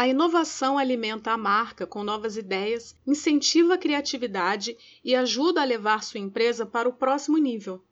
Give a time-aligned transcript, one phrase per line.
[0.00, 6.02] A inovação alimenta a marca com novas ideias, incentiva a criatividade e ajuda a levar
[6.02, 7.84] sua empresa para o próximo nível.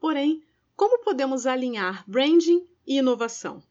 [0.00, 0.42] Porém,
[0.74, 3.62] como podemos alinhar branding e inovação?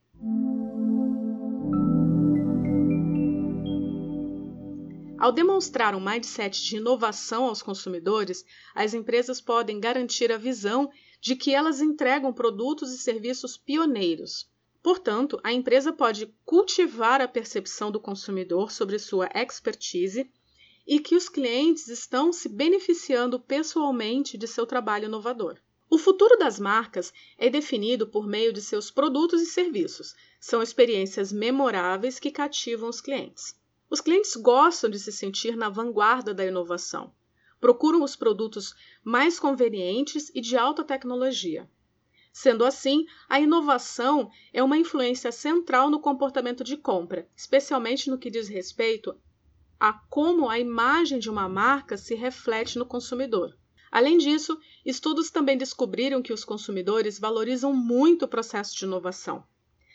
[5.20, 10.90] Ao demonstrar um mindset de inovação aos consumidores, as empresas podem garantir a visão
[11.20, 14.50] de que elas entregam produtos e serviços pioneiros,
[14.84, 20.30] Portanto, a empresa pode cultivar a percepção do consumidor sobre sua expertise
[20.88, 25.58] e que os clientes estão se beneficiando pessoalmente de seu trabalho inovador.
[25.90, 30.16] O futuro das marcas é definido por meio de seus produtos e serviços.
[30.40, 33.56] São experiências memoráveis que cativam os clientes.
[33.90, 37.14] Os clientes gostam de se sentir na vanguarda da inovação.
[37.60, 38.74] Procuram os produtos
[39.04, 41.70] mais convenientes e de alta tecnologia.
[42.32, 48.30] Sendo assim, a inovação é uma influência central no comportamento de compra, especialmente no que
[48.32, 49.16] diz respeito
[49.82, 53.58] a como a imagem de uma marca se reflete no consumidor.
[53.92, 59.44] Além disso, estudos também descobriram que os consumidores valorizam muito o processo de inovação.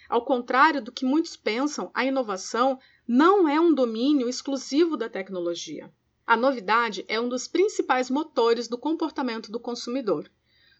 [0.08, 5.88] Ao contrário do que muitos pensam, a inovação não é um domínio exclusivo da tecnologia.
[6.26, 10.28] A novidade é um dos principais motores do comportamento do consumidor.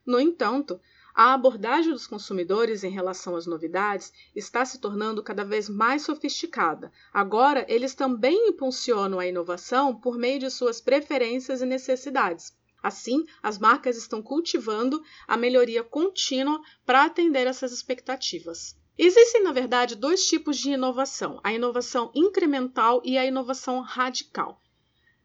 [0.04, 0.80] No entanto,
[1.18, 6.92] a abordagem dos consumidores em relação às novidades está se tornando cada vez mais sofisticada.
[7.10, 12.54] Agora, eles também impulsionam a inovação por meio de suas preferências e necessidades.
[12.82, 18.76] Assim, as marcas estão cultivando a melhoria contínua para atender essas expectativas.
[18.98, 24.60] Existem, na verdade, dois tipos de inovação: a inovação incremental e a inovação radical.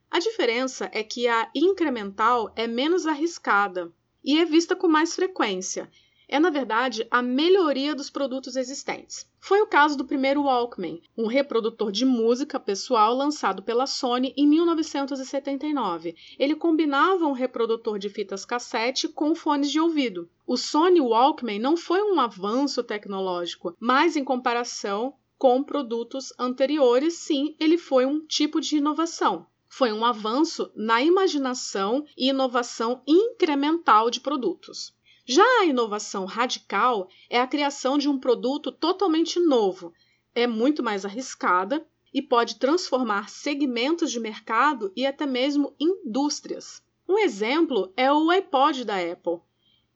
[0.09, 3.91] A diferença é que a incremental é menos arriscada,
[4.23, 5.89] e é vista com mais frequência.
[6.31, 9.29] É, na verdade, a melhoria dos produtos existentes.
[9.37, 14.47] Foi o caso do primeiro Walkman, um reprodutor de música pessoal lançado pela Sony em
[14.47, 16.15] 1979.
[16.39, 20.29] Ele combinava um reprodutor de fitas cassete com fones de ouvido.
[20.47, 27.57] O Sony Walkman não foi um avanço tecnológico, mas em comparação com produtos anteriores, sim,
[27.59, 34.19] ele foi um tipo de inovação foi um avanço na imaginação e inovação incremental de
[34.19, 34.93] produtos.
[35.25, 39.93] Já a inovação radical é a criação de um produto totalmente novo,
[40.35, 46.83] é muito mais arriscada e pode transformar segmentos de mercado e até mesmo indústrias.
[47.07, 49.39] Um exemplo é o iPod da Apple,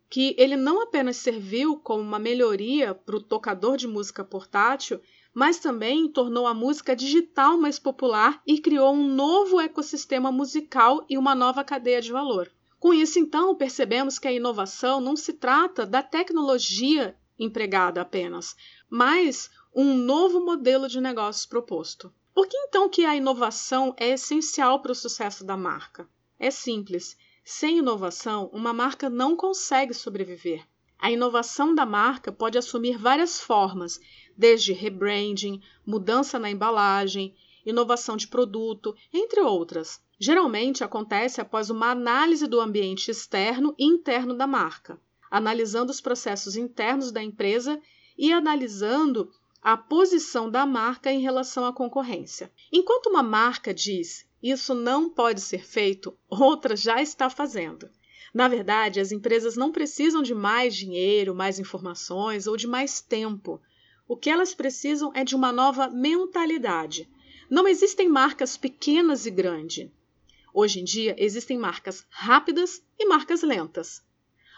[0.09, 5.01] que ele não apenas serviu como uma melhoria para o tocador de música portátil,
[5.35, 11.17] mas também tornou a música digital mais popular e criou um novo ecossistema musical e
[11.17, 12.49] uma nova cadeia de valor.
[12.79, 18.55] Com isso, então, percebemos que a inovação não se trata da tecnologia empregada apenas,
[18.89, 22.13] mas um novo modelo de negócios proposto.
[22.33, 26.07] Por que então que a inovação é essencial para o sucesso da marca?
[26.39, 27.17] É simples.
[27.43, 30.65] Sem inovação, uma marca não consegue sobreviver.
[31.05, 33.99] A inovação da marca pode assumir várias formas,
[34.35, 40.01] desde rebranding, mudança na embalagem, inovação de produto, entre outras.
[40.17, 44.99] Geralmente acontece após uma análise do ambiente externo e interno da marca,
[45.29, 47.79] analisando os processos internos da empresa
[48.17, 52.51] e analisando a posição da marca em relação à concorrência.
[52.71, 57.91] Enquanto uma marca diz isso não pode ser feito, outra já está fazendo.
[58.35, 63.61] Na verdade, as empresas não precisam de mais dinheiro, mais informações ou de mais tempo.
[64.05, 67.09] O que elas precisam é de uma nova mentalidade.
[67.49, 69.89] Não existem marcas pequenas e grandes.
[70.53, 74.03] Hoje em dia, existem marcas rápidas e marcas lentas.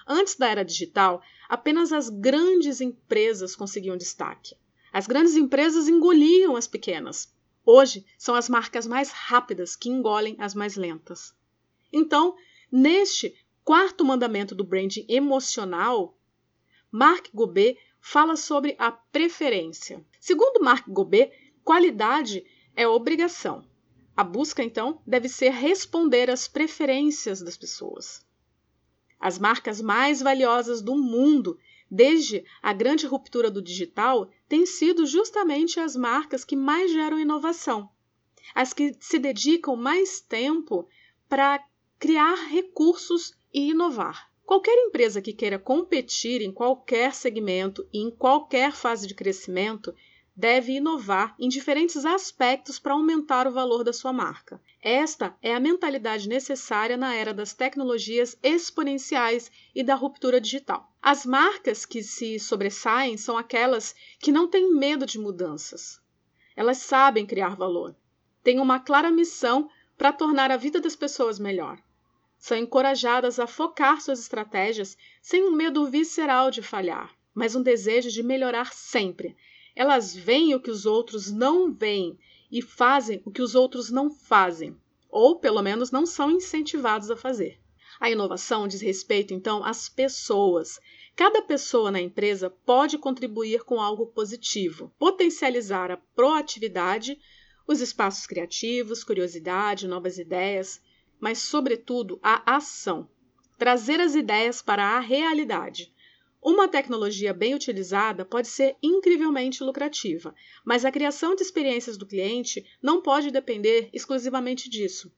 [0.07, 4.55] Antes da era digital, apenas as grandes empresas conseguiam destaque.
[4.91, 7.31] As grandes empresas engoliam as pequenas.
[7.63, 11.31] Hoje, são as marcas mais rápidas que engolem as mais lentas.
[11.93, 12.35] Então,
[12.71, 13.35] neste
[13.67, 16.17] quarto mandamento do branding emocional,
[16.89, 20.05] Mark Gobet fala sobre a preferência.
[20.21, 21.33] Segundo Mark Gobet,
[21.65, 23.67] qualidade é obrigação.
[24.15, 28.25] A busca, então, deve ser responder às preferências das pessoas.
[29.19, 31.59] As marcas mais valiosas do mundo,
[31.91, 37.89] desde a grande ruptura do digital, têm sido justamente as marcas que mais geram inovação,
[38.55, 40.87] as que se dedicam mais tempo
[41.27, 41.61] para
[41.99, 44.29] criar recursos e inovar.
[44.45, 49.95] Qualquer empresa que queira competir em qualquer segmento e em qualquer fase de crescimento
[50.35, 54.61] deve inovar em diferentes aspectos para aumentar o valor da sua marca.
[54.79, 60.93] Esta é a mentalidade necessária na era das tecnologias exponenciais e da ruptura digital.
[61.01, 65.99] As marcas que se sobressaem são aquelas que não têm medo de mudanças.
[66.55, 67.95] Elas sabem criar valor.
[68.43, 69.67] Têm uma clara missão
[69.97, 71.81] para tornar a vida das pessoas melhor.
[72.37, 78.09] São encorajadas a focar suas estratégias sem um medo visceral de falhar, mas um desejo
[78.09, 79.35] de melhorar sempre.
[79.75, 82.17] Elas veem o que os outros não veem
[82.51, 84.75] e fazem o que os outros não fazem,
[85.09, 87.59] ou pelo menos não são incentivados a fazer.
[87.99, 90.79] A inovação diz respeito, então, às pessoas.
[91.15, 97.19] Cada pessoa na empresa pode contribuir com algo positivo, potencializar a proatividade,
[97.67, 100.79] os espaços criativos, curiosidade, novas ideias,
[101.19, 103.09] mas, sobretudo, a ação.
[103.57, 105.93] Trazer as ideias para a realidade.
[106.41, 110.33] Uma tecnologia bem utilizada pode ser incrivelmente lucrativa,
[110.63, 115.11] mas a criação de experiências do cliente não pode depender exclusivamente disso.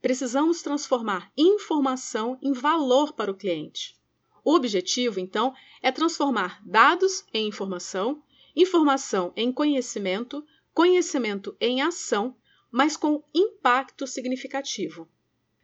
[0.00, 3.96] Precisamos transformar informação em valor para o cliente.
[4.44, 8.20] O objetivo, então, é transformar dados em informação,
[8.56, 10.44] informação em conhecimento,
[10.74, 12.36] conhecimento em ação,
[12.70, 15.08] mas com impacto significativo.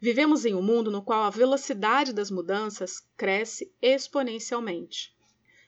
[0.01, 5.13] Vivemos em um mundo no qual a velocidade das mudanças cresce exponencialmente.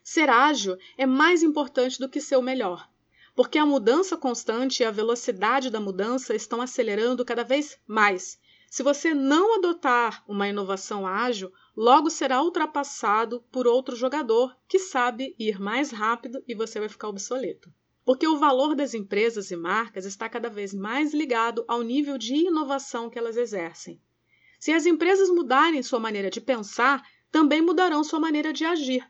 [0.03, 2.89] Ser ágil é mais importante do que ser o melhor,
[3.35, 8.39] porque a mudança constante e a velocidade da mudança estão acelerando cada vez mais
[8.71, 15.35] se você não adotar uma inovação ágil, logo será ultrapassado por outro jogador que sabe
[15.37, 17.69] ir mais rápido e você vai ficar obsoleto.
[18.05, 22.33] Porque o valor das empresas e marcas está cada vez mais ligado ao nível de
[22.33, 24.01] inovação que elas exercem.
[24.61, 29.03] Se as empresas mudarem sua maneira de pensar, também mudarão sua maneira de agir.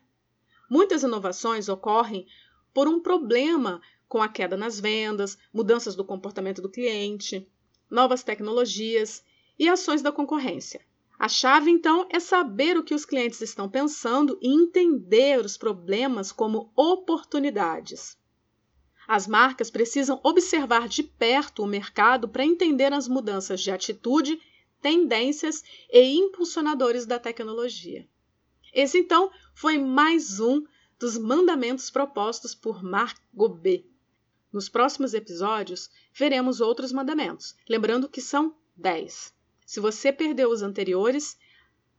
[0.70, 2.26] Muitas inovações ocorrem
[2.72, 3.78] por um problema
[4.08, 7.46] com a queda nas vendas, mudanças do comportamento do cliente,
[7.90, 9.22] novas tecnologias
[9.58, 10.80] e ações da concorrência.
[11.18, 16.32] A chave, então, é saber o que os clientes estão pensando e entender os problemas
[16.32, 18.16] como oportunidades.
[19.06, 24.40] As marcas precisam observar de perto o mercado para entender as mudanças de atitude,
[24.82, 28.06] tendências e impulsionadores da tecnologia.
[28.74, 30.64] Esse, então, foi mais um
[30.98, 33.86] dos mandamentos propostos por Marc Gobet.
[34.52, 39.32] Nos próximos episódios, veremos outros mandamentos, lembrando que são 10.
[39.64, 41.38] Se você perdeu os anteriores,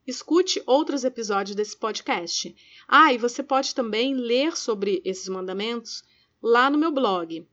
[0.05, 2.53] escute outros episódios desse podcast.
[2.87, 6.03] Ah, e você pode também ler sobre esses mandamentos
[6.41, 7.47] lá no meu blog.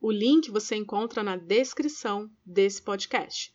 [0.00, 3.54] O link você encontra na descrição desse podcast.